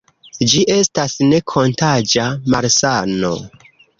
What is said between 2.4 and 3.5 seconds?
malsano.